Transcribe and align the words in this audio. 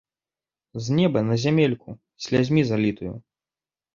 З 0.85 0.95
неба 0.99 1.19
на 1.29 1.35
зямельку, 1.43 1.89
слязьмі 2.27 2.63
залітую! 2.71 3.13